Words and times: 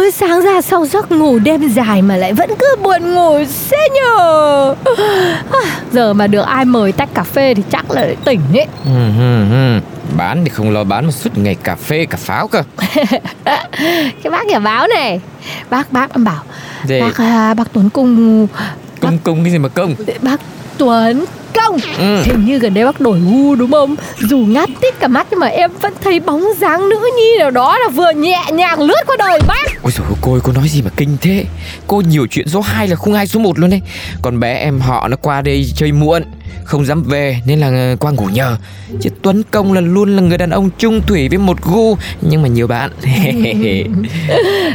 Mới 0.00 0.10
sáng 0.10 0.40
ra 0.42 0.60
sau 0.60 0.86
giấc 0.86 1.12
ngủ 1.12 1.38
đêm 1.38 1.68
dài 1.68 2.02
mà 2.02 2.16
lại 2.16 2.32
vẫn 2.32 2.50
cứ 2.58 2.76
buồn 2.82 3.14
ngủ 3.14 3.44
xế 3.44 3.76
nhờ. 3.94 4.74
À, 5.52 5.80
Giờ 5.92 6.12
mà 6.12 6.26
được 6.26 6.40
ai 6.40 6.64
mời 6.64 6.92
tách 6.92 7.14
cà 7.14 7.22
phê 7.22 7.54
thì 7.54 7.62
chắc 7.70 7.90
là 7.90 8.08
tỉnh 8.24 8.40
ấy. 8.52 8.66
Ừ, 8.84 8.90
ừ, 9.18 9.50
ừ. 9.50 9.80
Bán 10.16 10.44
thì 10.44 10.48
không 10.50 10.70
lo 10.70 10.84
bán 10.84 11.06
một 11.06 11.12
suốt 11.12 11.38
ngày 11.38 11.54
cà 11.54 11.76
phê 11.76 12.06
cà 12.06 12.16
pháo 12.16 12.48
cơ. 12.48 12.62
Cái 14.22 14.30
bác 14.30 14.46
nhà 14.46 14.58
báo 14.58 14.86
này. 14.86 15.20
Bác 15.70 15.92
bác 15.92 16.14
em 16.14 16.24
bảo 16.24 16.42
Gì? 16.84 17.00
Bác 17.00 17.18
à, 17.18 17.54
bác 17.54 17.72
Tuấn 17.72 17.90
Cung 17.90 18.46
Công 19.00 19.18
công 19.24 19.42
cái 19.44 19.52
gì 19.52 19.58
mà 19.58 19.68
công 19.68 19.94
Bác 20.22 20.40
Tuấn 20.78 21.24
Công. 21.54 21.76
Ừ. 21.98 22.22
Hình 22.22 22.44
như 22.44 22.58
gần 22.58 22.74
đây 22.74 22.84
bác 22.84 23.00
đổi 23.00 23.18
gu 23.20 23.54
đúng 23.54 23.70
không? 23.72 23.96
Dù 24.18 24.38
ngắt 24.38 24.68
tít 24.80 25.00
cả 25.00 25.08
mắt 25.08 25.26
nhưng 25.30 25.40
mà 25.40 25.46
em 25.46 25.70
vẫn 25.80 25.92
thấy 26.04 26.20
bóng 26.20 26.44
dáng 26.60 26.88
nữ 26.88 27.10
nhi 27.16 27.38
nào 27.38 27.50
đó 27.50 27.78
là 27.78 27.88
vừa 27.88 28.10
nhẹ 28.10 28.44
nhàng 28.52 28.80
lướt 28.80 29.02
qua 29.06 29.16
đời 29.18 29.40
bác. 29.48 29.82
Ôi 29.82 29.92
dồi 29.92 30.06
cô 30.20 30.32
ơi, 30.32 30.40
cô 30.44 30.52
nói 30.52 30.68
gì 30.68 30.82
mà 30.82 30.90
kinh 30.96 31.16
thế? 31.20 31.44
Cô 31.86 32.00
nhiều 32.08 32.26
chuyện 32.30 32.48
số 32.48 32.60
2 32.60 32.88
là 32.88 32.96
không 32.96 33.14
hai 33.14 33.26
số 33.26 33.40
1 33.40 33.58
luôn 33.58 33.70
đấy. 33.70 33.80
Còn 34.22 34.40
bé 34.40 34.54
em 34.54 34.80
họ 34.80 35.08
nó 35.08 35.16
qua 35.16 35.42
đây 35.42 35.72
chơi 35.76 35.92
muộn 35.92 36.22
Không 36.64 36.84
dám 36.84 37.02
về 37.02 37.40
nên 37.46 37.58
là 37.60 37.66
ờ, 37.68 37.96
qua 38.00 38.10
ngủ 38.10 38.26
nhờ. 38.32 38.56
Chứ 39.00 39.10
Tuấn 39.22 39.42
Công 39.50 39.72
là 39.72 39.80
luôn 39.80 40.16
là 40.16 40.22
người 40.22 40.38
đàn 40.38 40.50
ông 40.50 40.70
trung 40.78 41.00
thủy 41.06 41.28
với 41.28 41.38
một 41.38 41.62
gu 41.62 41.96
Nhưng 42.20 42.42
mà 42.42 42.48
nhiều 42.48 42.66
bạn. 42.66 42.90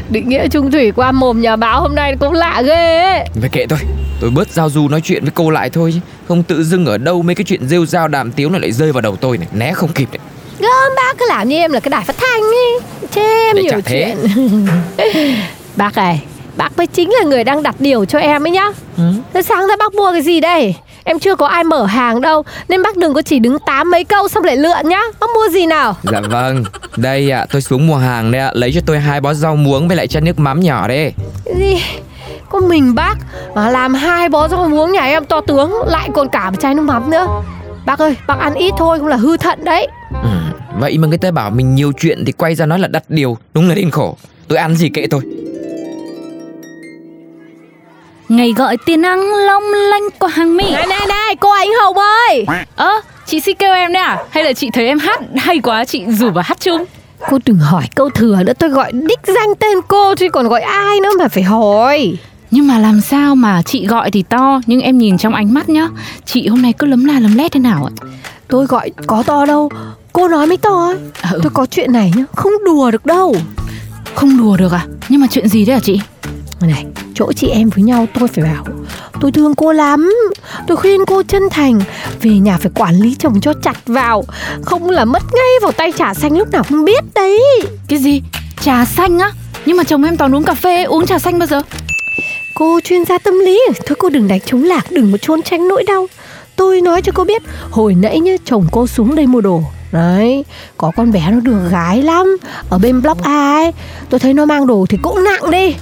Định 0.10 0.30
nghĩa 0.30 0.48
trung 0.48 0.72
thủy 0.72 0.92
qua 0.92 1.12
mồm 1.12 1.42
nhà 1.42 1.56
báo 1.56 1.82
hôm 1.82 1.96
nay 1.96 2.16
cũng 2.20 2.34
lạ 2.34 2.62
ghê 2.66 3.00
ấy. 3.00 3.26
Phải 3.42 3.50
kệ 3.50 3.66
thôi 3.68 3.80
Tôi 4.20 4.30
bớt 4.30 4.50
giao 4.50 4.70
du 4.70 4.88
nói 4.88 5.02
chuyện 5.02 5.24
với 5.24 5.32
cô 5.36 5.50
lại 5.50 5.70
thôi 5.70 5.92
chứ. 5.94 6.00
Không 6.28 6.44
tự 6.44 6.64
dưng 6.64 6.86
ở 6.86 6.98
đâu 6.98 7.22
mấy 7.22 7.36
cái 7.36 7.44
chuyện 7.46 7.68
rêu 7.68 7.86
rao 7.86 8.08
đàm 8.08 8.32
tiếu 8.32 8.50
này 8.50 8.62
lại 8.62 8.72
rơi 8.72 8.92
vào 8.92 9.02
đầu 9.02 9.16
tôi 9.16 9.38
này. 9.38 9.48
Né 9.54 9.74
không 9.74 9.94
kịp 9.94 10.08
đấy 10.12 10.20
Gớm 10.60 10.96
bác 10.96 11.18
cứ 11.18 11.26
làm 11.30 11.50
như 11.50 11.56
em 11.58 11.72
là 11.72 11.80
cái 11.80 11.90
đài 11.90 12.04
phát 12.06 12.16
thanh 12.18 12.42
ấy. 12.42 12.80
Chê 13.16 13.22
em 13.22 13.56
Để 13.56 13.64
nhiều 13.64 13.72
chả 13.72 13.80
thế. 13.86 14.16
chuyện. 14.26 14.66
Bác 15.76 15.96
này 15.96 16.22
Bác 16.58 16.78
mới 16.78 16.88
chính 16.88 17.12
là 17.12 17.24
người 17.24 17.44
đang 17.44 17.64
đặt 17.64 17.76
điều 17.80 18.06
cho 18.06 18.20
em 18.20 18.46
ấy 18.46 18.52
nhá. 18.52 18.66
Ừ. 18.98 19.04
Thế 19.34 19.42
sáng 19.42 19.68
ra 19.68 19.76
bác 19.80 19.94
mua 19.94 20.12
cái 20.12 20.22
gì 20.22 20.40
đây? 20.40 20.76
Em 21.04 21.20
chưa 21.20 21.36
có 21.36 21.48
ai 21.48 21.64
mở 21.64 21.86
hàng 21.86 22.22
đâu 22.22 22.44
Nên 22.68 22.84
bác 22.84 22.98
đừng 22.98 23.14
có 23.14 23.22
chỉ 23.22 23.40
đứng 23.40 23.58
tám 23.66 23.92
mấy 23.92 24.04
câu 24.04 24.28
xong 24.28 24.44
lại 24.44 24.58
lượn 24.58 24.90
nhá. 24.90 25.02
Bác 25.20 25.28
mua 25.36 25.50
gì 25.54 25.66
nào? 25.66 25.96
Dạ 26.04 26.22
vâng. 26.30 26.64
Đây 26.98 27.32
ạ 27.32 27.46
tôi 27.52 27.62
xuống 27.62 27.88
mua 27.88 27.96
hàng 27.98 28.32
đây 28.32 28.42
ạ. 28.42 28.52
Lấy 28.54 28.72
cho 28.76 28.82
tôi 28.86 29.00
hai 29.00 29.22
bó 29.22 29.34
rau 29.34 29.56
muống 29.56 29.88
với 29.88 29.98
lại 29.98 30.08
chai 30.08 30.22
nước 30.22 30.40
mắm 30.40 30.60
nhỏ 30.60 30.88
đây. 30.88 31.14
Gì 31.58 31.82
Có 32.50 32.60
mình 32.60 32.96
bác 32.96 33.16
Mà 33.56 33.70
làm 33.70 33.94
hai 33.94 34.30
bó 34.30 34.48
rau 34.48 34.68
muống 34.68 34.92
nhà 34.92 35.04
em 35.04 35.26
to 35.26 35.42
tướng 35.42 35.74
Lại 35.88 36.10
còn 36.14 36.30
cả 36.30 36.50
một 36.50 36.58
chai 36.60 36.76
nước 36.76 36.82
mắm 36.82 37.10
nữa. 37.10 37.28
Bác 37.86 38.00
ơi 38.00 38.16
bác 38.28 38.40
ăn 38.40 38.54
ít 38.54 38.74
thôi 38.78 39.00
không 39.00 39.08
là 39.08 39.16
hư 39.16 39.38
thận 39.38 39.64
đấy. 39.64 39.88
Ừ. 40.24 40.30
Vậy 40.80 40.98
mà 40.98 41.08
người 41.08 41.18
ta 41.18 41.32
bảo 41.32 41.50
mình 41.50 41.76
nhiều 41.76 41.92
chuyện 42.00 42.24
Thì 42.26 42.32
quay 42.32 42.56
ra 42.56 42.66
nói 42.66 42.80
là 42.80 42.88
đặt 42.88 43.04
điều 43.10 43.38
Đúng 43.54 43.70
là 43.70 43.76
đến 43.76 43.90
khổ. 43.92 44.18
Tôi 44.48 44.58
ăn 44.60 44.76
gì 44.76 44.90
kệ 44.90 45.08
tôi. 45.10 45.22
Ngày 48.30 48.54
gọi 48.58 48.78
tiền 48.86 49.02
ăn 49.02 49.20
long 49.20 49.64
lanh 49.64 50.04
qua 50.20 50.30
hàng 50.30 50.58
mi 50.58 50.72
Này 50.72 50.88
này 50.88 51.08
này 51.08 51.36
cô 51.36 51.52
Ánh 51.52 51.70
Hồng 51.82 51.98
ơi! 51.98 52.46
Ơ, 52.76 53.02
chị 53.26 53.40
xin 53.40 53.56
kêu 53.60 53.74
em 53.74 53.94
đấy 53.94 54.04
à? 54.04 54.24
Hay 54.30 54.44
là 54.44 54.54
chị 54.54 54.70
thấy 54.70 54.88
em 54.88 55.00
hát 55.00 55.20
hay 55.38 55.60
quá 55.60 55.86
chị 55.86 56.06
rủ 56.06 56.30
vào 56.30 56.44
hát 56.48 56.60
chung? 56.60 56.86
Cô 57.30 57.38
đừng 57.46 57.58
hỏi 57.58 57.84
câu 57.96 58.10
thừa 58.10 58.38
nữa 58.46 58.54
Tôi 58.60 58.70
gọi 58.70 58.92
đích 58.92 59.20
danh 59.28 59.56
tên 59.60 59.82
cô 59.88 60.16
Chứ 60.16 60.30
còn 60.30 60.48
gọi 60.48 60.62
ai 60.62 61.00
nữa 61.00 61.10
mà 61.20 61.28
phải 61.28 61.44
hỏi 61.44 62.18
Nhưng 62.56 62.68
mà 62.68 62.80
làm 62.80 63.02
sao 63.02 63.36
mà 63.36 63.62
chị 63.62 63.88
gọi 63.88 64.12
thì 64.12 64.24
to 64.24 64.62
Nhưng 64.66 64.82
em 64.82 64.98
nhìn 64.98 65.18
trong 65.18 65.34
ánh 65.34 65.54
mắt 65.54 65.70
nhá 65.70 65.90
Chị 66.26 66.48
hôm 66.48 66.62
nay 66.62 66.74
cứ 66.74 66.88
lấm 66.88 67.06
la 67.06 67.20
lấm 67.20 67.36
lét 67.36 67.52
thế 67.52 67.60
nào 67.60 67.86
ạ? 67.86 67.92
Tôi 68.48 68.66
gọi 68.66 68.92
có 69.08 69.24
to 69.24 69.46
đâu 69.46 69.72
Cô 70.14 70.28
nói 70.28 70.48
mới 70.48 70.58
to 70.58 70.86
ấy 70.86 70.96
Ừ. 71.32 71.40
Tôi 71.44 71.50
có 71.54 71.66
chuyện 71.66 71.94
này 71.94 72.14
nhá 72.16 72.24
Không 72.36 72.52
đùa 72.66 72.92
được 72.92 73.06
đâu 73.06 73.36
Không 74.16 74.38
đùa 74.38 74.58
được 74.58 74.72
à? 74.72 74.86
Nhưng 75.10 75.22
mà 75.22 75.28
chuyện 75.32 75.48
gì 75.48 75.66
đấy 75.66 75.76
hả 75.76 75.80
chị? 75.84 76.02
Này 76.62 76.86
chỗ 77.16 77.32
chị 77.34 77.48
em 77.48 77.70
với 77.70 77.84
nhau 77.84 78.08
tôi 78.20 78.28
phải 78.28 78.44
bảo 78.44 78.66
Tôi 79.22 79.32
thương 79.32 79.56
cô 79.56 79.72
lắm 79.72 80.14
Tôi 80.68 80.78
khuyên 80.78 81.06
cô 81.08 81.24
chân 81.24 81.44
thành 81.52 81.80
Về 82.22 82.32
nhà 82.32 82.58
phải 82.58 82.72
quản 82.76 82.96
lý 82.96 83.16
chồng 83.20 83.42
cho 83.42 83.54
chặt 83.54 83.78
vào 83.86 84.24
Không 84.62 84.90
là 84.90 85.06
mất 85.06 85.24
ngay 85.34 85.52
vào 85.62 85.72
tay 85.72 85.92
trà 85.98 86.14
xanh 86.14 86.38
lúc 86.38 86.52
nào 86.52 86.64
không 86.64 86.86
biết 86.86 87.04
đấy 87.16 87.42
Cái 87.88 88.00
gì? 88.00 88.22
Trà 88.62 88.86
xanh 88.86 89.20
á? 89.20 89.32
Nhưng 89.66 89.78
mà 89.78 89.84
chồng 89.84 90.04
em 90.04 90.18
toàn 90.18 90.36
uống 90.36 90.44
cà 90.44 90.54
phê, 90.54 90.84
uống 90.84 91.06
trà 91.06 91.20
xanh 91.20 91.40
bao 91.40 91.48
giờ? 91.48 91.62
Cô 92.58 92.80
chuyên 92.84 93.06
gia 93.06 93.18
tâm 93.18 93.40
lý. 93.40 93.60
Thôi 93.86 93.96
cô 94.00 94.10
đừng 94.10 94.28
đánh 94.28 94.40
trống 94.46 94.64
lạc, 94.64 94.92
Đừng 94.92 95.12
có 95.12 95.18
trốn 95.18 95.42
tránh 95.42 95.68
nỗi 95.68 95.84
đau. 95.84 96.08
Tôi 96.56 96.82
nói 96.82 97.02
cho 97.02 97.12
cô 97.16 97.24
biết, 97.24 97.42
Hồi 97.72 97.96
nãy 97.96 98.20
nhá, 98.20 98.34
chồng 98.46 98.68
cô 98.72 98.88
xuống 98.88 99.16
đây 99.16 99.28
mua 99.28 99.42
đồ. 99.42 99.62
Đấy, 99.92 100.46
Có 100.78 100.92
con 100.96 101.12
bé 101.12 101.32
nó 101.32 101.40
được 101.40 101.70
gái 101.72 102.02
lắm. 102.02 102.38
Ở 102.70 102.78
bên 102.78 103.02
block 103.02 103.22
A 103.22 103.56
ấy, 103.56 103.72
Tôi 104.10 104.20
thấy 104.20 104.34
nó 104.34 104.46
mang 104.46 104.68
đồ 104.68 104.86
thì 104.90 104.98
cũng 105.02 105.24
nặng 105.24 105.52
đi. 105.52 105.76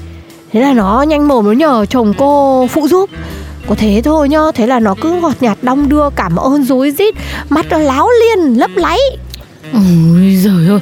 Thế 0.51 0.61
là 0.61 0.73
nó 0.73 1.01
nhanh 1.01 1.27
mồm, 1.27 1.45
nó 1.45 1.51
nhờ 1.51 1.85
chồng 1.85 2.13
cô 2.17 2.67
phụ 2.67 2.87
giúp. 2.87 3.09
Có 3.67 3.75
thế 3.75 4.01
thôi 4.03 4.29
nhá, 4.29 4.41
Thế 4.55 4.67
là 4.67 4.79
nó 4.79 4.95
cứ 5.01 5.11
ngọt 5.11 5.35
nhạt 5.39 5.57
đong 5.61 5.89
đưa 5.89 6.09
cảm 6.15 6.35
ơn 6.35 6.63
dối 6.63 6.91
rít, 6.91 7.15
Mắt 7.49 7.65
nó 7.69 7.77
láo 7.77 8.07
liên 8.21 8.59
lấp 8.59 8.71
láy. 8.75 8.99
Ôi 9.73 10.37
giời 10.43 10.67
ơi, 10.69 10.79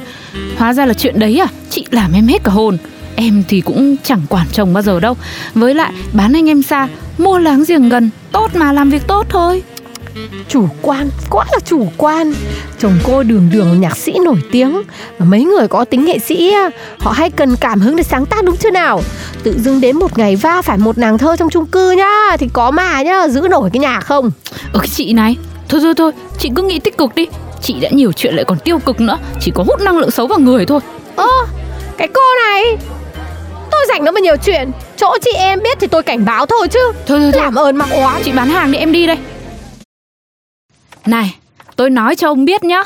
Hóa 0.56 0.72
ra 0.72 0.86
là 0.86 0.94
chuyện 0.94 1.18
đấy 1.18 1.38
à? 1.40 1.46
Chị 1.70 1.86
làm 1.90 2.12
em 2.12 2.26
hết 2.26 2.44
cả 2.44 2.52
hồn. 2.52 2.78
Em 3.16 3.42
thì 3.48 3.60
cũng 3.60 3.96
chẳng 4.04 4.22
quản 4.28 4.46
chồng 4.52 4.72
bao 4.72 4.82
giờ 4.82 5.00
đâu. 5.00 5.16
Với 5.54 5.74
lại 5.74 5.92
bán 6.12 6.32
anh 6.32 6.48
em 6.48 6.62
xa 6.62 6.88
Mua 7.18 7.38
láng 7.38 7.64
giềng 7.68 7.88
gần 7.88 8.10
Tốt 8.32 8.50
mà 8.54 8.72
làm 8.72 8.90
việc 8.90 9.06
tốt 9.06 9.26
thôi. 9.28 9.62
Chủ 10.48 10.68
quan, 10.82 11.10
quá 11.30 11.46
là 11.52 11.58
chủ 11.64 11.86
quan. 11.96 12.34
Chồng 12.78 12.98
cô 13.04 13.22
đường 13.22 13.48
đường 13.52 13.80
nhạc 13.80 13.96
sĩ 13.96 14.12
nổi 14.24 14.36
tiếng. 14.50 14.82
Mấy 15.18 15.44
người 15.44 15.68
có 15.68 15.84
tính 15.84 16.04
nghệ 16.04 16.18
sĩ 16.18 16.54
Họ 16.98 17.10
hay 17.10 17.30
cần 17.30 17.56
cảm 17.56 17.80
hứng 17.80 17.96
để 17.96 18.02
sáng 18.02 18.26
tác 18.26 18.44
đúng 18.44 18.56
chưa 18.56 18.70
nào? 18.70 19.02
Tự 19.42 19.58
dưng 19.58 19.80
đến 19.80 19.96
một 19.96 20.18
ngày 20.18 20.36
va 20.36 20.62
phải 20.62 20.78
một 20.78 20.98
nàng 20.98 21.18
thơ 21.18 21.36
trong 21.36 21.50
chung 21.50 21.66
cư 21.66 21.90
nhá 21.90 22.36
Thì 22.38 22.48
có 22.52 22.70
mà 22.70 23.02
nhá, 23.02 23.28
giữ 23.28 23.48
nổi 23.50 23.70
cái 23.72 23.80
nhà 23.80 24.00
không? 24.00 24.30
Ở 24.72 24.78
cái 24.78 24.88
chị 24.88 25.12
này. 25.12 25.36
Thôi 25.68 25.80
thôi 25.80 25.94
thôi 25.96 26.12
Chị 26.38 26.50
cứ 26.56 26.62
nghĩ 26.62 26.78
tích 26.78 26.98
cực 26.98 27.14
đi. 27.14 27.26
Chị 27.62 27.74
đã 27.80 27.88
nhiều 27.92 28.12
chuyện 28.12 28.34
lại 28.34 28.44
còn 28.44 28.58
tiêu 28.58 28.78
cực 28.78 29.00
nữa. 29.00 29.18
Chỉ 29.40 29.52
có 29.54 29.64
hút 29.68 29.80
năng 29.80 29.98
lượng 29.98 30.10
xấu 30.10 30.26
vào 30.26 30.38
người 30.38 30.66
thôi. 30.66 30.80
Ơ, 31.16 31.28
cái 31.98 32.08
cô 32.14 32.22
này 32.46 32.76
rảnh 33.88 34.04
nó 34.04 34.12
mà 34.12 34.20
nhiều 34.20 34.36
chuyện. 34.44 34.70
Chỗ 34.96 35.16
chị 35.22 35.30
em 35.36 35.62
biết 35.62 35.78
thì 35.80 35.86
tôi 35.86 36.02
cảnh 36.02 36.24
báo 36.24 36.46
thôi 36.46 36.68
chứ. 36.70 36.92
Thôi 37.06 37.20
thôi 37.20 37.32
thôi. 37.32 37.42
Làm 37.42 37.54
ơn 37.54 37.76
mặc 37.76 37.88
oán 37.90 38.22
Chị 38.24 38.32
bán 38.32 38.48
hàng 38.48 38.72
đi 38.72 38.78
em 38.78 38.92
đi 38.92 39.06
đây. 39.06 39.16
Này 41.06 41.34
Tôi 41.76 41.90
nói 41.90 42.16
cho 42.16 42.28
ông 42.28 42.44
biết 42.44 42.64
nhá. 42.64 42.82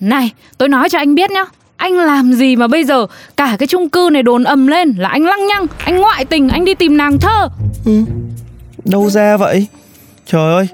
Này 0.00 0.30
tôi 0.58 0.68
nói 0.68 0.88
cho 0.88 0.98
anh 0.98 1.14
biết 1.14 1.30
nhá. 1.30 1.44
Anh 1.76 1.92
làm 1.92 2.32
gì 2.32 2.56
mà 2.56 2.66
bây 2.66 2.84
giờ 2.84 3.06
Cả 3.36 3.56
cái 3.58 3.66
chung 3.66 3.88
cư 3.88 4.08
này 4.12 4.22
đồn 4.22 4.44
ầm 4.44 4.66
lên 4.66 4.94
Là 4.98 5.08
anh 5.08 5.24
lăng 5.24 5.46
nhăng 5.46 5.66
Anh 5.84 5.98
ngoại 5.98 6.24
tình 6.24 6.48
Anh 6.48 6.64
đi 6.64 6.74
tìm 6.74 6.96
nàng 6.96 7.18
thơ. 7.18 7.48
Đâu 8.84 9.10
ra 9.10 9.36
vậy? 9.36 9.66
Trời 10.26 10.54
ơi, 10.54 10.68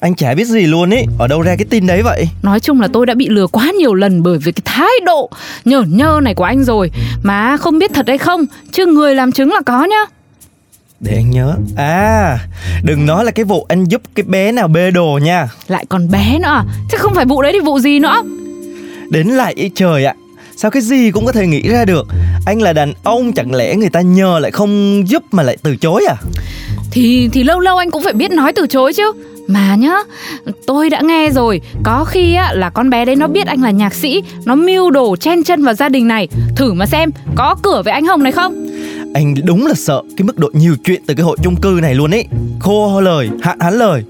anh 0.00 0.14
chả 0.14 0.34
biết 0.34 0.44
gì 0.44 0.60
luôn 0.60 0.90
ý. 0.90 1.02
Ở 1.18 1.26
đâu 1.26 1.42
ra 1.42 1.56
cái 1.58 1.66
tin 1.70 1.86
đấy 1.86 2.02
vậy? 2.02 2.28
Nói 2.42 2.60
chung 2.60 2.80
là 2.80 2.88
tôi 2.92 3.06
đã 3.06 3.14
bị 3.14 3.28
lừa 3.28 3.46
quá 3.46 3.70
nhiều 3.78 3.94
lần 3.94 4.22
Bởi 4.22 4.38
vì 4.38 4.52
cái 4.52 4.62
thái 4.64 4.92
độ 5.06 5.30
nhởn 5.64 5.96
nhơ 5.96 6.20
này 6.22 6.34
của 6.34 6.44
anh 6.44 6.64
rồi. 6.64 6.90
Mà 7.22 7.56
không 7.56 7.78
biết 7.78 7.90
thật 7.94 8.04
hay 8.08 8.18
không 8.18 8.44
Chứ 8.72 8.86
người 8.86 9.14
làm 9.14 9.32
chứng 9.32 9.52
là 9.52 9.60
có 9.66 9.84
nhá. 9.84 10.04
Để 11.00 11.12
anh 11.14 11.30
nhớ. 11.30 11.54
À, 11.76 12.38
đừng 12.84 13.06
nói 13.06 13.24
là 13.24 13.30
cái 13.30 13.44
vụ 13.44 13.66
anh 13.68 13.84
giúp 13.84 14.02
cái 14.14 14.24
bé 14.24 14.52
nào 14.52 14.68
bê 14.68 14.90
đồ 14.90 15.18
nha. 15.22 15.48
Lại 15.68 15.86
còn 15.88 16.10
bé 16.10 16.38
nữa 16.38 16.48
à? 16.48 16.64
Chứ 16.90 16.98
không 16.98 17.14
phải 17.14 17.24
vụ 17.24 17.42
đấy 17.42 17.52
thì 17.52 17.60
vụ 17.60 17.78
gì 17.78 17.98
nữa? 17.98 18.22
Đến 19.10 19.28
lại 19.28 19.54
ý 19.56 19.70
trời 19.74 20.04
ạ. 20.04 20.14
Sao 20.56 20.70
cái 20.70 20.82
gì 20.82 21.10
cũng 21.10 21.26
có 21.26 21.32
thể 21.32 21.46
nghĩ 21.46 21.68
ra 21.68 21.84
được? 21.84 22.06
Anh 22.46 22.62
là 22.62 22.72
đàn 22.72 22.92
ông 23.04 23.32
chẳng 23.32 23.54
lẽ 23.54 23.74
người 23.76 23.90
ta 23.90 24.00
nhờ 24.00 24.38
lại 24.38 24.50
không 24.50 25.02
giúp 25.08 25.22
mà 25.30 25.42
lại 25.42 25.56
từ 25.62 25.76
chối 25.76 26.04
à? 26.08 26.16
Thì 26.90 27.28
thì 27.32 27.42
lâu 27.44 27.60
lâu 27.60 27.76
anh 27.76 27.90
cũng 27.90 28.02
phải 28.02 28.12
biết 28.12 28.30
nói 28.30 28.52
từ 28.52 28.66
chối 28.66 28.92
chứ 28.92 29.12
Mà 29.46 29.74
nhá, 29.74 29.96
tôi 30.66 30.90
đã 30.90 31.00
nghe 31.00 31.30
rồi. 31.30 31.60
Có 31.82 32.04
khi 32.04 32.34
á, 32.34 32.52
là 32.54 32.70
con 32.70 32.90
bé 32.90 33.04
đấy 33.04 33.16
nó 33.16 33.26
biết 33.26 33.46
anh 33.46 33.62
là 33.62 33.70
nhạc 33.70 33.94
sĩ 33.94 34.22
Nó 34.44 34.54
mưu 34.54 34.90
đồ 34.90 35.16
chen 35.16 35.44
chân 35.44 35.64
vào 35.64 35.74
gia 35.74 35.88
đình 35.88 36.08
này. 36.08 36.28
Thử 36.56 36.72
mà 36.72 36.86
xem, 36.86 37.10
có 37.34 37.56
cửa 37.62 37.82
với 37.84 37.92
anh 37.92 38.04
Hồng 38.04 38.22
này 38.22 38.32
không? 38.32 38.66
Anh 39.14 39.34
đúng 39.44 39.66
là 39.66 39.74
sợ 39.74 40.02
cái 40.16 40.24
mức 40.24 40.38
độ 40.38 40.50
nhiều 40.52 40.76
chuyện 40.84 41.02
từ 41.06 41.14
cái 41.14 41.24
hội 41.24 41.36
chung 41.42 41.56
cư 41.56 41.78
này 41.82 41.94
luôn 41.94 42.10
ấy. 42.14 42.26
Khô 42.60 43.00
lời, 43.00 43.30
hạn 43.42 43.60
hán 43.60 43.74
lời. 43.78 44.02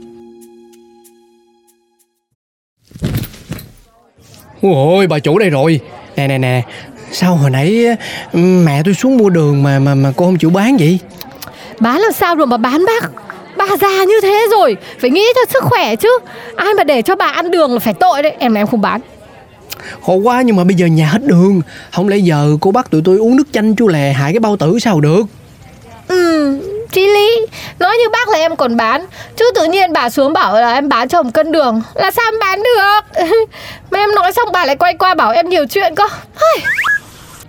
Ôi 4.62 5.06
bà 5.06 5.18
chủ 5.18 5.38
đây 5.38 5.50
rồi. 5.50 5.80
Nè 6.16 6.28
nè 6.28 6.38
nè. 6.38 6.62
Sao 7.12 7.36
hồi 7.36 7.50
nãy 7.50 7.86
ừ, 8.32 8.38
mẹ 8.38 8.82
tôi 8.84 8.94
xuống 8.94 9.16
mua 9.16 9.30
đường 9.30 9.62
mà 9.62 9.78
mà 9.78 9.94
mà 9.94 10.12
cô 10.16 10.24
không 10.24 10.38
chịu 10.38 10.50
bán 10.50 10.76
vậy? 10.76 10.98
Bán 11.80 12.00
làm 12.00 12.12
sao 12.12 12.34
được 12.34 12.46
mà 12.46 12.56
bán 12.56 12.84
bác 12.86 13.10
Bà 13.68 13.76
già 13.76 14.04
như 14.04 14.20
thế 14.22 14.46
rồi. 14.50 14.76
Phải 15.00 15.10
nghĩ 15.10 15.26
cho 15.34 15.40
sức 15.52 15.62
khỏe 15.62 15.96
chứ. 15.96 16.18
Ai 16.56 16.74
mà 16.74 16.84
để 16.84 17.02
cho 17.02 17.16
bà 17.16 17.26
ăn 17.26 17.50
đường 17.50 17.72
là 17.72 17.78
phải 17.78 17.94
tội 17.94 18.22
đấy. 18.22 18.32
Em 18.38 18.54
là 18.54 18.60
em 18.60 18.66
không 18.66 18.80
bán. 18.80 19.00
Khổ 20.06 20.14
quá 20.14 20.42
nhưng 20.42 20.56
mà 20.56 20.64
bây 20.64 20.74
giờ 20.74 20.86
nhà 20.86 21.06
hết 21.06 21.22
đường. 21.22 21.60
Không 21.92 22.08
lẽ 22.08 22.16
giờ 22.16 22.56
cô 22.60 22.70
bắt 22.70 22.90
tụi 22.90 23.02
tôi 23.04 23.18
uống 23.18 23.36
nước 23.36 23.44
chanh 23.52 23.76
chua 23.76 23.86
lè 23.86 24.12
hại 24.12 24.32
cái 24.32 24.40
bao 24.40 24.56
tử 24.56 24.78
sao 24.78 25.00
được? 25.00 25.22
Ừ 26.08 26.58
Chí 26.92 27.06
lý 27.06 27.46
Nói 27.78 27.96
như 27.96 28.08
bác 28.12 28.28
là 28.28 28.38
em 28.38 28.56
còn 28.56 28.76
bán. 28.76 29.06
Chứ 29.36 29.50
tự 29.54 29.64
nhiên 29.64 29.92
bà 29.92 30.10
xuống 30.10 30.32
bảo 30.32 30.60
là 30.60 30.74
em 30.74 30.88
bán 30.88 31.08
cho 31.08 31.22
một 31.22 31.30
cân 31.34 31.52
đường. 31.52 31.82
Là 31.94 32.10
sao 32.10 32.24
em 32.26 32.34
bán 32.40 32.62
được? 32.62 33.24
Mà 33.90 33.98
em 33.98 34.14
nói 34.14 34.32
xong 34.32 34.48
bà 34.52 34.64
lại 34.64 34.76
quay 34.76 34.94
qua 34.94 35.14
bảo 35.14 35.32
em 35.32 35.48
nhiều 35.48 35.66
chuyện 35.66 35.94
cơ. 35.94 36.04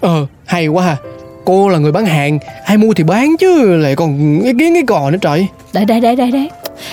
Ờ 0.01 0.25
hay 0.45 0.67
quá 0.67 0.83
ha. 0.83 0.95
Cô 1.45 1.69
là 1.69 1.77
người 1.77 1.91
bán 1.91 2.05
hàng. 2.05 2.39
Ai 2.65 2.77
mua 2.77 2.93
thì 2.93 3.03
bán 3.03 3.37
chứ. 3.37 3.77
Lại 3.77 3.95
còn 3.95 4.39
ý 4.43 4.51
kiến 4.59 4.73
cái 4.73 4.83
cò 4.87 5.11
nữa 5.11 5.17
trời 5.21 5.47
Đấy 5.77 5.85
đấy 5.85 6.00
đấy 6.00 6.15
đấy 6.15 6.31
đấy. 6.31 6.50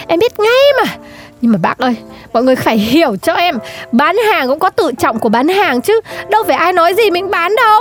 Em 0.07 0.19
biết 0.19 0.33
ngay 0.39 0.85
mà. 0.85 0.93
Nhưng 1.41 1.53
mà 1.53 1.59
bác 1.59 1.79
ơi 1.79 1.97
Mọi 2.33 2.43
người 2.43 2.57
phải 2.57 2.79
hiểu 2.79 3.17
cho 3.17 3.33
em. 3.33 3.59
Bán 3.93 4.17
hàng 4.33 4.49
cũng 4.49 4.59
có 4.59 4.71
tự 4.71 4.91
trọng 4.99 5.19
của 5.19 5.29
bán 5.29 5.49
hàng 5.49 5.81
chứ. 5.81 6.01
Đâu 6.31 6.45
phải 6.47 6.57
ai 6.57 6.73
nói 6.73 6.95
gì 6.95 7.11
mình 7.11 7.31
bán 7.31 7.57
đâu. 7.57 7.81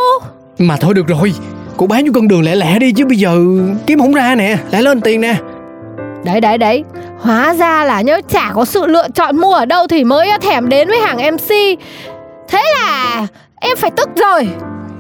Mà 0.58 0.78
thôi 0.78 0.94
được 0.94 1.08
rồi. 1.08 1.34
Cô 1.78 1.88
bán 1.88 2.06
cho 2.06 2.12
con 2.16 2.28
đường 2.28 2.44
lẹ 2.44 2.56
lẹ 2.56 2.80
đi 2.80 2.92
chứ 2.92 3.06
bây 3.06 3.18
giờ 3.18 3.38
kiếm 3.88 4.00
không 4.00 4.14
ra 4.14 4.36
nè. 4.36 4.58
Lại 4.72 4.82
lên 4.82 5.02
tiền 5.02 5.22
nè. 5.22 5.36
Đấy 6.26 6.42
đấy 6.42 6.58
đấy. 6.58 6.84
Hóa 7.20 7.54
ra 7.54 7.84
là 7.84 8.02
nhớ 8.02 8.22
chả 8.30 8.52
có 8.54 8.66
sự 8.66 8.86
lựa 8.86 9.08
chọn 9.16 9.38
mua 9.38 9.54
ở 9.54 9.66
đâu 9.66 9.88
Thì 9.88 10.04
mới 10.04 10.30
thèm 10.42 10.70
đến 10.70 10.88
với 10.88 11.00
hàng 11.00 11.36
MC 11.36 11.50
Thế 12.48 12.64
là 12.76 13.28
em 13.62 13.78
phải 13.78 13.92
tức 13.92 14.10
rồi. 14.16 14.48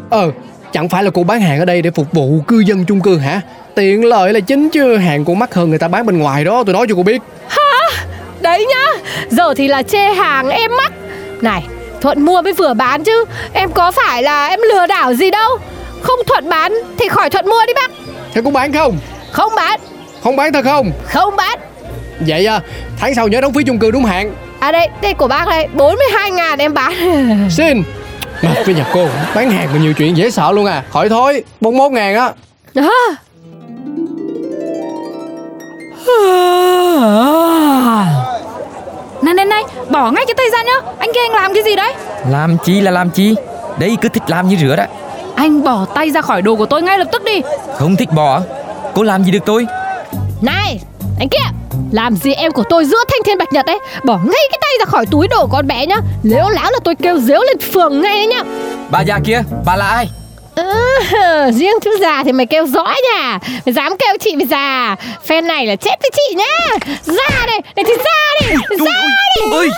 Ờ 0.09 0.31
Chẳng 0.71 0.89
phải 0.89 1.03
là 1.03 1.11
cô 1.13 1.23
bán 1.23 1.41
hàng 1.41 1.59
ở 1.59 1.65
đây 1.65 1.81
để 1.81 1.91
phục 1.91 2.11
vụ 2.11 2.41
cư 2.47 2.59
dân 2.59 2.85
chung 2.87 3.01
cư 3.01 3.17
hả 3.17 3.41
Tiện 3.75 4.05
lợi 4.05 4.33
là 4.33 4.39
chính 4.39 4.69
chứ. 4.69 4.97
Hàng 4.97 5.25
cô 5.25 5.33
mắc 5.33 5.53
hơn 5.53 5.69
người 5.69 5.79
ta 5.79 5.87
bán 5.87 6.05
bên 6.05 6.19
ngoài 6.19 6.43
đó 6.43 6.63
Tôi 6.65 6.73
nói 6.73 6.85
cho 6.89 6.95
cô 6.95 7.03
biết. 7.03 7.21
Đấy 8.41 8.65
nhá 8.69 8.85
Giờ 9.29 9.53
thì 9.57 9.67
là 9.67 9.83
chê 9.83 9.99
hàng 9.99 10.49
em 10.49 10.71
mắc. 10.77 10.93
Này 11.41 11.63
Thuận 12.01 12.21
mua 12.21 12.41
mới 12.41 12.53
vừa 12.53 12.73
bán 12.73 13.03
chứ 13.03 13.25
Em 13.53 13.71
có 13.71 13.91
phải 13.91 14.23
là 14.23 14.47
em 14.47 14.59
lừa 14.73 14.87
đảo 14.87 15.13
gì 15.13 15.31
đâu. 15.31 15.57
Không 16.01 16.19
Thuận 16.27 16.49
bán 16.49 16.73
thì 16.99 17.07
khỏi 17.07 17.29
Thuận 17.29 17.45
mua 17.45 17.65
đi 17.67 17.73
bác. 17.73 17.91
Thế 18.33 18.41
cô 18.45 18.51
bán 18.51 18.73
không? 18.73 18.97
Không 19.31 19.53
bán. 19.55 19.79
Không 20.23 20.35
bán 20.35 20.53
thật 20.53 20.65
không? 20.65 20.91
Không 21.05 21.35
bán. 21.35 21.59
Vậy 22.27 22.45
à, 22.45 22.61
tháng 22.99 23.15
sau 23.15 23.27
nhớ 23.27 23.41
đóng 23.41 23.53
phí 23.53 23.63
chung 23.63 23.79
cư 23.79 23.91
đúng 23.91 24.05
hạn. 24.05 24.33
À 24.59 24.71
đây, 24.71 24.87
đây 25.01 25.13
của 25.13 25.27
bác 25.27 25.47
đây 25.47 25.67
42 25.73 26.31
ngàn 26.31 26.59
em 26.59 26.73
bán. 26.73 26.93
Xin. 27.49 27.83
Mà 28.41 28.53
với 28.65 28.75
nhà 28.75 28.85
cô 28.93 29.07
bán 29.35 29.51
hàng 29.51 29.69
mà 29.73 29.79
nhiều 29.79 29.93
chuyện 29.93 30.17
dễ 30.17 30.31
sợ 30.31 30.51
luôn 30.51 30.65
à. 30.65 30.83
Khỏi 30.89 31.09
thôi 31.09 31.43
41 31.61 31.91
ngàn 31.91 32.15
á. 32.15 32.31
Đó 32.73 32.91
Này 39.21 39.33
này 39.33 39.45
này, 39.45 39.63
bỏ 39.89 40.11
ngay 40.11 40.25
cái 40.27 40.33
tay 40.37 40.45
ra 40.51 40.63
nhá. 40.63 40.91
Anh 40.99 41.09
kia 41.13 41.19
anh 41.19 41.31
làm 41.31 41.53
cái 41.53 41.63
gì 41.63 41.75
đấy? 41.75 41.93
Làm 42.29 42.57
chi 42.65 42.81
là 42.81 42.91
làm 42.91 43.09
chi? 43.09 43.35
Đấy 43.79 43.97
cứ 44.01 44.09
thích 44.09 44.23
làm 44.27 44.47
như 44.47 44.55
rửa 44.61 44.75
đó. 44.75 44.83
Anh 45.35 45.63
bỏ 45.63 45.85
tay 45.95 46.11
ra 46.11 46.21
khỏi 46.21 46.41
đồ 46.41 46.55
của 46.55 46.65
tôi 46.65 46.81
ngay 46.81 46.97
lập 46.97 47.07
tức 47.11 47.23
đi. 47.23 47.41
Không 47.77 47.95
thích 47.95 48.09
bỏ. 48.11 48.41
Cô 48.95 49.03
làm 49.03 49.23
gì 49.23 49.31
được 49.31 49.45
tôi? 49.45 49.67
Này, 50.41 50.79
anh 51.19 51.29
kia 51.29 51.37
Làm 51.91 52.15
gì 52.15 52.33
em 52.33 52.51
của 52.51 52.63
tôi 52.69 52.85
giữa 52.85 53.03
thanh 53.07 53.23
thiên 53.25 53.37
bạch 53.37 53.53
nhật 53.53 53.65
đấy 53.65 53.79
Bỏ 54.05 54.17
ngay 54.17 54.47
cái 54.51 54.59
tay 54.61 54.71
ra 54.79 54.85
khỏi 54.85 55.05
túi 55.05 55.27
đồ 55.27 55.41
của 55.41 55.51
con 55.51 55.67
bé 55.67 55.85
nhá. 55.85 55.97
Nếu 56.23 56.49
láo 56.49 56.71
là 56.71 56.79
tôi 56.83 56.95
kêu 56.95 57.17
dếu 57.19 57.41
lên 57.41 57.57
phường 57.73 58.01
ngay 58.01 58.17
đấy 58.17 58.27
nhá. 58.27 58.43
Bà 58.91 59.01
già 59.01 59.19
kia 59.25 59.41
Bà 59.65 59.75
là 59.75 59.87
ai 59.87 60.09
Ừ, 60.55 61.51
riêng 61.51 61.75
chú 61.81 61.91
già 62.01 62.23
thì 62.23 62.31
mày 62.31 62.45
kêu 62.45 62.67
rõ 62.67 62.93
nha. 63.03 63.39
Mày 63.65 63.73
dám 63.73 63.97
kêu 63.97 64.17
chị 64.19 64.35
mày 64.35 64.47
già. 64.47 64.95
Phen 65.25 65.47
này 65.47 65.67
là 65.67 65.75
chết 65.75 65.95
với 66.01 66.09
chị 66.13 66.35
nhá. 66.35 66.77
Ra 67.05 67.45
đây, 67.47 67.59
để 67.75 67.83
thì 67.87 67.93
ra 67.93 68.47
đi 68.49 68.55
Ra 68.85 68.91
đi. 69.35 69.51
ơi 69.51 69.69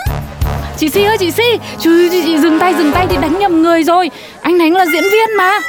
Chị 0.77 0.89
Si 0.89 1.03
ơi 1.03 1.17
chị 1.17 1.31
Si. 1.31 1.43
Chứ 1.79 2.07
chị, 2.11 2.21
chị 2.25 2.37
dừng 2.37 2.59
tay 2.59 2.73
dừng 2.77 2.91
tay 2.91 3.05
thì 3.09 3.17
đánh 3.21 3.39
nhầm 3.39 3.61
người 3.63 3.83
rồi. 3.83 4.11
Anh 4.41 4.59
Thánh 4.59 4.73
là 4.73 4.85
diễn 4.85 5.03
viên 5.03 5.37
mà. 5.37 5.59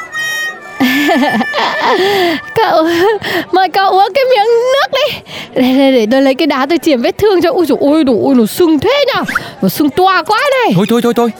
Cậu, 2.55 2.89
mời 3.53 3.69
cậu 3.69 3.91
uống 3.91 4.09
cái 4.15 4.25
miếng 4.31 4.47
nước 4.47 4.87
đi. 4.93 5.19
Để, 5.55 5.63
để, 5.79 5.93
để 5.93 6.07
tôi 6.11 6.23
lấy 6.23 6.35
cái 6.35 6.47
đá 6.47 6.67
tôi 6.69 6.79
chìm 6.79 7.03
vết 7.03 7.19
thương 7.19 7.43
cho. 7.43 7.51
Ui 7.51 7.67
dồi 7.67 7.79
ôi, 7.81 8.05
đủ, 8.05 8.21
ôi 8.25 8.35
nó 8.35 8.47
sưng 8.47 8.79
thế 8.79 9.05
nhở. 9.15 9.23
Nó 9.63 9.69
sưng 9.69 9.91
toa 9.91 10.23
quá 10.23 10.41
này 10.65 10.73
Thôi 10.77 10.87
thôi 10.89 11.01
thôi 11.03 11.15
thôi. 11.17 11.31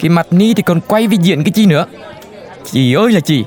Cái 0.00 0.08
mặt 0.08 0.26
ni 0.30 0.54
thì 0.54 0.62
còn 0.62 0.80
quay 0.88 1.06
vi 1.06 1.16
diện 1.22 1.44
cái 1.44 1.52
chi 1.54 1.66
nữa 1.66 1.86
Chị 2.72 2.94
ơi 2.94 3.12
là 3.12 3.20
chị 3.20 3.44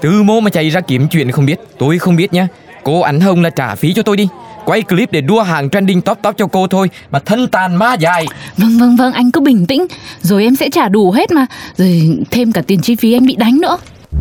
Từ 0.00 0.22
mô 0.22 0.40
mà 0.40 0.50
chạy 0.50 0.70
ra 0.70 0.80
kiếm 0.80 1.08
chuyện 1.08 1.30
không 1.30 1.46
biết 1.46 1.60
Tôi 1.78 1.98
không 1.98 2.16
biết 2.16 2.32
nha 2.32 2.48
Cô 2.84 3.00
ảnh 3.00 3.20
hồng 3.20 3.42
là 3.42 3.50
trả 3.50 3.74
phí 3.74 3.94
cho 3.94 4.02
tôi 4.02 4.16
đi. 4.16 4.28
Quay 4.64 4.82
clip 4.82 5.12
để 5.12 5.20
đua 5.20 5.42
hàng 5.42 5.70
trending 5.70 6.00
top 6.00 6.18
top 6.22 6.34
cho 6.38 6.46
cô 6.46 6.66
thôi 6.66 6.90
Mà 7.10 7.18
thân 7.18 7.48
tàn 7.48 7.76
ma 7.76 7.94
dài 7.94 8.26
Vâng 8.56 8.78
vâng 8.78 8.96
vâng 8.96 9.12
anh 9.12 9.30
cứ 9.30 9.40
bình 9.40 9.66
tĩnh. 9.66 9.86
Rồi 10.20 10.44
em 10.44 10.56
sẽ 10.56 10.70
trả 10.70 10.88
đủ 10.88 11.10
hết 11.10 11.30
mà. 11.30 11.46
Rồi 11.76 12.18
thêm 12.30 12.52
cả 12.52 12.62
tiền 12.66 12.80
chi 12.80 12.96
phí 12.96 13.12
anh 13.12 13.26
bị 13.26 13.36
đánh 13.36 13.60
nữa. 13.60 13.78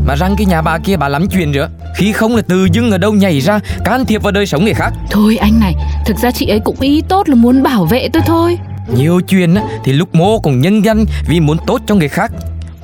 Mà 0.07 0.15
răng 0.15 0.35
cái 0.37 0.45
nhà 0.45 0.61
bà 0.61 0.77
kia 0.77 0.97
bà 0.97 1.09
lắm 1.09 1.27
chuyện 1.31 1.51
nữa 1.51 1.69
Khi 1.97 2.11
không 2.11 2.35
là 2.35 2.41
từ 2.47 2.67
dưng 2.73 2.91
ở 2.91 2.97
đâu 2.97 3.13
nhảy 3.13 3.39
ra 3.39 3.59
Can 3.85 4.05
thiệp 4.05 4.23
vào 4.23 4.31
đời 4.31 4.45
sống 4.45 4.63
người 4.63 4.73
khác. 4.73 4.93
Thôi 5.11 5.37
anh 5.37 5.59
này 5.59 5.73
Thực 6.05 6.17
ra 6.17 6.31
chị 6.31 6.47
ấy 6.47 6.59
cũng 6.59 6.79
ý 6.79 7.01
tốt 7.09 7.29
là 7.29 7.35
muốn 7.35 7.63
bảo 7.63 7.85
vệ 7.85 8.07
tôi 8.13 8.23
thôi. 8.25 8.57
Nhiều 8.95 9.21
chuyện 9.27 9.55
á, 9.55 9.61
thì 9.83 9.93
lúc 9.93 10.15
mô 10.15 10.39
còn 10.39 10.61
nhân 10.61 10.85
danh 10.85 11.05
Vì 11.27 11.39
muốn 11.39 11.57
tốt 11.67 11.81
cho 11.87 11.95
người 11.95 12.07
khác 12.09 12.31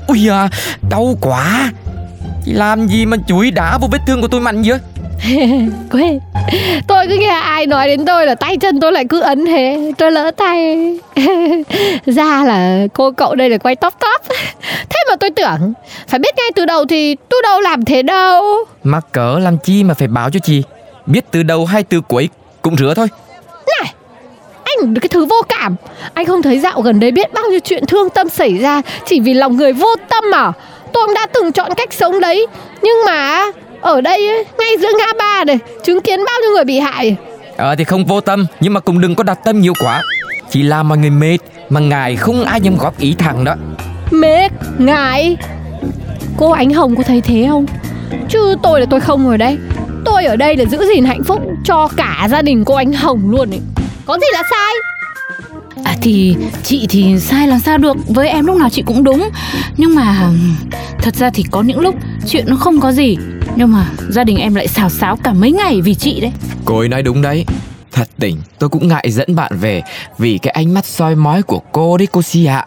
Ui 0.09 0.27
à 0.29 0.49
đau 0.89 1.17
quá. 1.21 1.71
Chị 2.45 2.53
làm 2.53 2.87
gì 2.87 3.05
mà 3.05 3.17
chuối 3.27 3.51
đá 3.51 3.77
vô 3.77 3.87
vết 3.91 3.99
thương 4.07 4.21
của 4.21 4.27
tôi 4.27 4.41
mạnh 4.41 4.63
vậy? 4.65 4.79
Quên 5.91 6.19
Tôi 6.87 7.07
cứ 7.07 7.17
nghe 7.19 7.29
ai 7.29 7.65
nói 7.65 7.87
đến 7.87 8.05
tôi 8.05 8.25
là 8.25 8.35
tay 8.35 8.57
chân 8.57 8.79
tôi 8.79 8.91
lại 8.91 9.05
cứ 9.09 9.21
ấn 9.21 9.45
thế 9.45 9.91
Tôi 9.97 10.11
lỡ 10.11 10.31
tay. 10.37 10.77
Ra 12.05 12.43
là 12.45 12.87
cô 12.93 13.11
cậu 13.11 13.35
đây 13.35 13.49
là 13.49 13.57
quay 13.57 13.75
top 13.75 13.93
top. 13.99 14.37
Thế 14.89 14.99
mà 15.09 15.15
tôi 15.19 15.29
tưởng 15.29 15.73
Phải 16.07 16.19
biết 16.19 16.35
ngay 16.37 16.51
từ 16.55 16.65
đầu 16.65 16.85
thì 16.85 17.15
tôi 17.29 17.41
đâu 17.43 17.61
làm 17.61 17.85
thế 17.85 18.01
đâu. 18.01 18.43
Mắc 18.83 19.05
cỡ 19.11 19.39
làm 19.39 19.57
chi 19.57 19.83
mà 19.83 19.93
phải 19.93 20.07
báo 20.07 20.29
cho 20.29 20.39
chị. 20.39 20.63
Biết 21.05 21.25
từ 21.31 21.43
đầu 21.43 21.65
hay 21.65 21.83
từ 21.83 22.01
cuối 22.01 22.29
cũng 22.61 22.77
rửa 22.77 22.93
thôi. 22.93 23.07
Này 23.67 23.93
Anh 24.81 24.93
cái 24.95 25.09
thứ 25.09 25.25
vô 25.25 25.35
cảm. 25.49 25.75
Anh 26.13 26.25
không 26.25 26.41
thấy 26.41 26.59
dạo 26.59 26.81
gần 26.81 26.99
đây 26.99 27.11
biết 27.11 27.33
bao 27.33 27.43
nhiêu 27.49 27.59
chuyện 27.59 27.85
thương 27.85 28.09
tâm 28.09 28.29
xảy 28.29 28.57
ra 28.57 28.81
Chỉ 29.05 29.19
vì 29.19 29.33
lòng 29.33 29.57
người 29.57 29.73
vô 29.73 29.95
tâm 30.09 30.23
à? 30.33 30.51
Tôi 30.93 31.05
cũng 31.05 31.15
đã 31.15 31.27
từng 31.33 31.51
chọn 31.51 31.71
cách 31.77 31.93
sống 31.93 32.19
đấy 32.19 32.47
Nhưng 32.81 32.95
mà 33.05 33.45
ở 33.81 34.01
đây 34.01 34.27
ấy, 34.27 34.45
ngay 34.59 34.77
giữa 34.79 34.89
ngã 34.99 35.13
ba 35.19 35.43
này 35.43 35.59
Chứng 35.83 36.01
kiến 36.01 36.19
bao 36.25 36.35
nhiêu 36.41 36.51
người 36.51 36.63
bị 36.63 36.79
hại. 36.79 37.15
Ờ 37.57 37.75
thì 37.75 37.83
không 37.83 38.05
vô 38.05 38.21
tâm 38.21 38.45
Nhưng 38.59 38.73
mà 38.73 38.79
cũng 38.79 39.01
đừng 39.01 39.15
có 39.15 39.23
đặt 39.23 39.39
tâm 39.43 39.61
nhiều 39.61 39.73
quá. 39.83 40.01
Chỉ 40.49 40.63
làm 40.63 40.87
mọi 40.89 40.97
người 40.97 41.09
mệt 41.09 41.37
Mà 41.69 41.79
ngài 41.79 42.15
không 42.15 42.43
ai 42.43 42.61
dám 42.61 42.77
góp 42.77 42.99
ý 42.99 43.15
thẳng 43.17 43.43
đó. 43.43 43.55
Mệt, 44.11 44.51
ngại. 44.77 45.37
Cô 46.37 46.51
Ánh 46.51 46.73
Hồng 46.73 46.95
có 46.95 47.03
thấy 47.03 47.21
thế 47.21 47.45
không? 47.49 47.65
Chứ 48.29 48.55
tôi 48.63 48.79
là 48.79 48.85
tôi 48.89 48.99
không 48.99 49.29
ở 49.29 49.37
đây 49.37 49.57
Tôi 50.05 50.25
ở 50.25 50.35
đây 50.35 50.57
là 50.57 50.65
giữ 50.65 50.85
gìn 50.93 51.05
hạnh 51.05 51.23
phúc 51.23 51.41
cho 51.65 51.89
cả 51.97 52.27
gia 52.31 52.41
đình 52.41 52.65
cô 52.65 52.75
Ánh 52.75 52.93
Hồng 52.93 53.31
luôn 53.31 53.49
ấy 53.49 53.59
Có 54.09 54.17
gì 54.19 54.27
là 54.33 54.43
sai? 54.49 54.73
À 55.83 55.95
thì 56.01 56.35
chị 56.63 56.85
thì 56.89 57.19
sai 57.19 57.47
làm 57.47 57.59
sao 57.59 57.77
được? 57.77 57.97
Với 58.07 58.29
em 58.29 58.45
lúc 58.45 58.57
nào 58.57 58.69
chị 58.69 58.83
cũng 58.85 59.03
đúng. 59.03 59.29
Nhưng 59.77 59.95
mà 59.95 60.29
Thật 61.01 61.15
ra 61.15 61.29
thì 61.29 61.43
có 61.51 61.61
những 61.61 61.79
lúc 61.79 61.95
Chuyện 62.27 62.45
nó 62.47 62.55
không 62.55 62.79
có 62.79 62.91
gì. 62.91 63.17
Nhưng 63.55 63.71
mà 63.71 63.85
gia 64.09 64.23
đình 64.23 64.37
em 64.37 64.55
lại 64.55 64.67
xào 64.67 64.89
xáo 64.89 65.17
cả 65.23 65.33
mấy 65.33 65.51
ngày 65.51 65.81
vì 65.81 65.95
chị 65.95 66.19
đấy. 66.19 66.31
Cô 66.65 66.79
ấy 66.79 66.89
nói 66.89 67.03
đúng 67.03 67.21
đấy. 67.21 67.45
Thật 67.91 68.07
tình 68.19 68.37
tôi 68.59 68.69
cũng 68.69 68.87
ngại 68.87 69.11
dẫn 69.11 69.35
bạn 69.35 69.51
về 69.59 69.81
Vì 70.17 70.37
cái 70.37 70.51
ánh 70.51 70.73
mắt 70.73 70.85
soi 70.85 71.15
mói 71.15 71.43
của 71.43 71.61
cô 71.71 71.97
đấy 71.97 72.07
cô 72.11 72.21
Si 72.21 72.45
ạ 72.45 72.65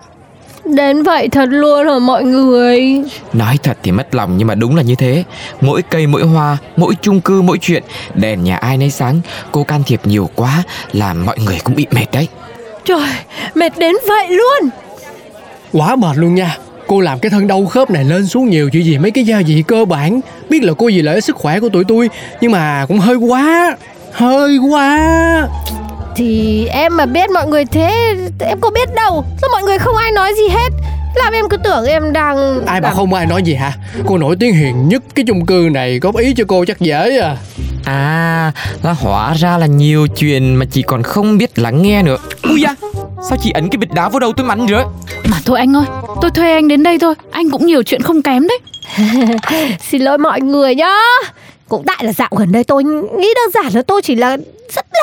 Đến 0.64 1.02
vậy 1.02 1.28
thật 1.28 1.49
luôn 1.49 1.87
hả 1.87 1.99
mọi 1.99 2.25
người? 2.25 3.02
Nói 3.33 3.59
thật 3.62 3.78
thì 3.83 3.92
mất 3.92 4.14
lòng 4.14 4.37
nhưng 4.37 4.49
mà 4.49 4.54
đúng 4.54 4.76
là 4.76 4.83
như 4.83 4.95
thế. 4.95 5.25
Mỗi 5.61 5.83
cây 5.83 6.07
mỗi 6.07 6.23
hoa, 6.23 6.57
mỗi 6.76 6.95
chung 7.02 7.21
cư 7.21 7.42
mỗi 7.42 7.59
chuyện 7.59 7.83
Đèn 8.14 8.45
nhà 8.45 8.57
ai 8.57 8.76
nấy 8.76 8.90
sáng. 8.90 9.21
Cô 9.52 9.64
can 9.64 9.83
thiệp 9.87 10.00
nhiều 10.04 10.31
quá 10.35 10.62
Làm 10.92 11.26
mọi 11.26 11.38
người 11.38 11.59
cũng 11.64 11.75
bị 11.75 11.87
mệt 11.90 12.07
đấy. 12.12 12.28
Trời, 12.85 13.11
mệt 13.54 13.73
đến 13.78 13.95
vậy 14.09 14.28
luôn. 14.28 14.71
Quá 15.73 15.97
mệt 15.97 16.16
luôn 16.16 16.35
nha. 16.35 16.57
Cô 16.87 17.00
làm 17.00 17.19
cái 17.19 17.31
thân 17.31 17.47
đau 17.47 17.66
khớp 17.66 17.90
này 17.90 18.04
lên 18.04 18.26
xuống 18.26 18.50
nhiều 18.50 18.71
chuyện 18.73 18.85
gì 18.85 18.99
mấy 18.99 19.11
cái 19.11 19.25
gia 19.25 19.42
vị 19.47 19.64
cơ 19.69 19.85
bản. 19.85 20.21
Biết 20.49 20.62
là 20.62 20.73
cô 20.78 20.88
gì 20.88 21.02
lợi 21.02 21.21
sức 21.21 21.37
khỏe 21.37 21.61
của 21.61 21.69
tụi 21.69 21.85
tôi 21.85 22.11
Nhưng 22.40 22.52
mà 22.52 22.87
cũng 22.88 22.99
hơi 22.99 23.16
quá 23.16 23.76
Hơi 24.12 24.59
quá 24.59 25.49
Thì 26.16 26.66
em 26.66 26.97
mà 26.97 27.07
biết 27.07 27.31
mọi 27.31 27.47
người 27.47 27.64
thế 27.64 28.14
Em 28.40 28.61
có 28.61 28.71
biết 28.71 28.95
đâu. 28.95 29.25
Sao 29.40 29.50
mọi 29.52 29.62
người 29.62 29.78
không 29.78 29.97
ai 29.97 30.12
nói 30.12 30.35
gì 30.37 30.49
hết? 30.49 30.69
Làm 31.14 31.33
em 31.33 31.49
cứ 31.49 31.57
tưởng 31.57 31.85
em 31.87 32.12
đang 32.12 32.37
Ai 32.66 32.81
mà 32.81 32.88
đang- 32.88 32.97
không 32.97 33.14
ai 33.14 33.26
nói 33.26 33.42
gì 33.42 33.54
hả? 33.54 33.73
Cô 34.07 34.19
nổi 34.19 34.37
tiếng 34.40 34.54
hiền 34.54 34.88
nhất 34.88 35.02
cái 35.14 35.25
chung 35.28 35.47
cư 35.47 35.69
này 35.73 35.99
Góp 35.99 36.16
ý 36.16 36.35
cho 36.37 36.45
cô 36.49 36.64
chắc 36.64 36.81
dễ 36.81 37.19
à. 37.19 37.37
À 37.85 38.52
là 38.83 38.92
hóa 38.92 39.35
ra 39.35 39.59
là 39.59 39.66
nhiều 39.66 40.07
chuyện 40.16 40.54
mà 40.54 40.66
chị 40.71 40.83
còn 40.83 41.02
không 41.02 41.38
biết 41.38 41.59
lắng 41.59 41.83
nghe 41.83 42.02
nữa. 42.02 42.16
Ui 42.42 42.61
da 42.61 42.75
Sao 43.28 43.38
chị 43.42 43.50
ấn 43.50 43.69
cái 43.69 43.76
bịch 43.78 43.92
đá 43.95 44.09
vào 44.09 44.21
đầu 44.21 44.33
tôi 44.37 44.47
mắn 44.47 44.66
rồi? 44.66 44.85
Mà 45.31 45.37
thôi 45.45 45.59
anh 45.59 45.76
ơi 45.76 45.85
Tôi 46.23 46.31
thuê 46.31 46.52
anh 46.52 46.69
đến 46.69 46.83
đây 46.83 46.99
thôi. 46.99 47.14
Anh 47.31 47.50
cũng 47.50 47.66
nhiều 47.66 47.83
chuyện 47.83 48.02
không 48.02 48.23
kém 48.23 48.49
đấy. 48.49 48.59
Xin 49.90 50.02
lỗi 50.02 50.19
mọi 50.19 50.40
người 50.40 50.75
nhá. 50.75 50.95
Cũng 51.69 51.85
tại 51.87 51.97
là 52.04 52.12
dạo 52.12 52.28
gần 52.37 52.52
đây 52.52 52.64
tôi 52.64 52.85
nghĩ 52.85 53.28
đơn 53.35 53.50
giản 53.54 53.73
là 53.75 53.83
tôi 53.83 54.02
chỉ 54.02 54.14
là 54.14 54.37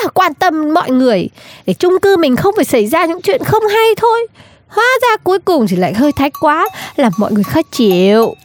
là 0.03 0.10
quan 0.13 0.34
tâm 0.34 0.74
mọi 0.74 0.91
người. 0.91 1.29
Để 1.65 1.74
chung 1.74 2.00
cư 2.01 2.17
mình 2.17 2.36
không 2.36 2.53
phải 2.55 2.65
xảy 2.65 2.88
ra 2.88 3.05
những 3.05 3.22
chuyện 3.22 3.43
không 3.43 3.63
hay 3.67 3.88
thôi. 3.98 4.27
Hóa 4.67 4.86
ra 5.01 5.17
cuối 5.24 5.39
cùng 5.39 5.67
thì 5.67 5.75
lại 5.75 5.93
hơi 5.93 6.12
thái 6.12 6.31
quá 6.41 6.67
Làm 6.96 7.12
mọi 7.17 7.31
người 7.31 7.43
khó 7.43 7.62
chịu. 7.72 8.36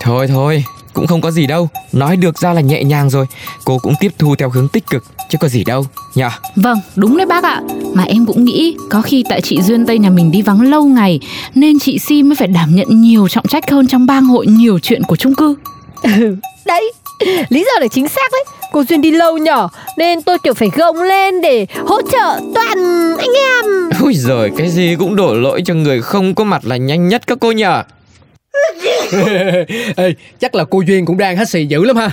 Thôi 0.00 0.26
thôi 0.26 0.64
Cũng 0.92 1.06
không 1.06 1.20
có 1.20 1.30
gì 1.30 1.46
đâu. 1.46 1.68
Nói 1.92 2.16
được 2.16 2.38
ra 2.38 2.52
là 2.52 2.60
nhẹ 2.60 2.84
nhàng 2.84 3.10
rồi. 3.10 3.26
Cô 3.64 3.78
cũng 3.82 3.94
tiếp 4.00 4.12
thu 4.18 4.34
theo 4.36 4.50
hướng 4.50 4.68
tích 4.68 4.84
cực 4.90 5.04
Chứ 5.28 5.38
có 5.40 5.48
gì 5.48 5.64
đâu 5.64 5.86
Nhờ. 6.14 6.30
Vâng, 6.56 6.80
đúng 6.96 7.16
đấy 7.16 7.26
bác 7.26 7.44
ạ. 7.44 7.62
Mà 7.94 8.02
em 8.02 8.26
cũng 8.26 8.44
nghĩ 8.44 8.76
có 8.90 9.02
khi 9.02 9.24
tại 9.28 9.40
chị 9.40 9.62
Duyên 9.62 9.86
Tây 9.86 9.98
nhà 9.98 10.10
mình 10.10 10.30
đi 10.30 10.42
vắng 10.42 10.60
lâu 10.60 10.84
ngày 10.84 11.20
nên 11.54 11.78
chị 11.78 11.98
Si 11.98 12.22
mới 12.22 12.36
phải 12.36 12.48
đảm 12.48 12.74
nhận 12.74 13.00
nhiều 13.00 13.28
trọng 13.28 13.46
trách 13.48 13.70
hơn 13.70 13.86
trong 13.86 14.06
bang 14.06 14.24
hội 14.24 14.46
nhiều 14.46 14.78
chuyện 14.78 15.02
của 15.02 15.16
chung 15.16 15.34
cư. 15.34 15.56
Đấy, 16.66 16.92
lý 17.48 17.64
do 17.64 17.80
là 17.80 17.88
chính 17.88 18.08
xác 18.08 18.32
đấy 18.32 18.44
Cô 18.72 18.84
Duyên 18.88 19.00
đi 19.00 19.10
lâu 19.10 19.38
nhỏ 19.38 19.68
Nên 19.98 20.22
tôi 20.22 20.38
kiểu 20.44 20.54
phải 20.54 20.70
gồng 20.76 21.02
lên 21.02 21.40
để 21.40 21.66
hỗ 21.86 22.02
trợ 22.02 22.40
toàn 22.54 22.78
anh 23.18 23.32
em. 23.36 23.90
Ui 24.02 24.14
giời 24.14 24.50
cái 24.56 24.68
gì 24.68 24.96
cũng 24.98 25.16
đổ 25.16 25.34
lỗi 25.34 25.62
cho 25.64 25.74
người 25.74 26.02
không 26.02 26.34
có 26.34 26.44
mặt 26.44 26.64
là 26.64 26.76
nhanh 26.76 27.08
nhất 27.08 27.22
các 27.26 27.38
cô 27.40 27.52
nhờ 27.52 27.82
Ê, 29.96 30.14
Chắc 30.40 30.54
là 30.54 30.64
cô 30.70 30.80
Duyên 30.86 31.06
cũng 31.06 31.18
đang 31.18 31.36
hát 31.36 31.48
xì 31.48 31.66
dữ 31.66 31.84
lắm 31.84 31.96
ha. 31.96 32.10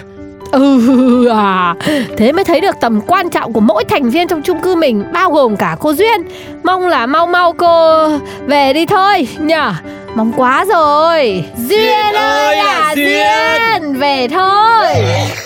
Ừ 0.52 1.28
à 1.28 1.76
Thế 2.18 2.32
mới 2.32 2.44
thấy 2.44 2.62
được 2.62 2.76
tầm 2.82 3.02
quan 3.08 3.30
trọng 3.30 3.54
của 3.54 3.60
mỗi 3.60 3.84
thành 3.86 4.10
viên 4.10 4.28
trong 4.28 4.42
chung 4.42 4.60
cư 4.62 4.76
mình 4.76 5.04
Bao 5.14 5.32
gồm 5.32 5.58
cả 5.58 5.78
cô 5.80 5.94
Duyên. 5.94 6.22
Mong 6.64 6.88
là 6.88 7.06
mau 7.06 7.28
mau 7.28 7.54
cô 7.54 8.08
về 8.46 8.74
đi 8.74 8.86
thôi 8.86 9.28
nhở? 9.40 9.74
Mong 10.16 10.32
quá 10.36 10.66
rồi. 10.66 11.44
Duyên 11.70 12.16
ơi 12.16 12.56
là 12.56 12.94
Duyên 12.96 13.94
Về 13.94 14.28
thôi 14.28 14.96